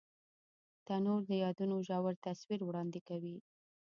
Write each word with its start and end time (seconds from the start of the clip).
تنور 0.85 1.21
د 1.29 1.31
یادونو 1.43 1.75
ژور 1.87 2.13
تصویر 2.27 2.59
وړاندې 2.63 2.99
کوي 3.09 3.37